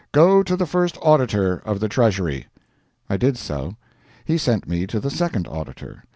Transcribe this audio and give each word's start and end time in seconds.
Go 0.13 0.41
to 0.41 0.55
the 0.57 0.65
First 0.65 0.97
Auditor 1.03 1.57
of 1.57 1.79
the 1.79 1.87
Treasury." 1.87 2.47
I 3.07 3.17
did 3.17 3.37
so. 3.37 3.75
He 4.25 4.35
sent 4.39 4.67
me 4.67 4.87
to 4.87 4.99
the 4.99 5.11
Second 5.11 5.47
Auditor. 5.47 6.03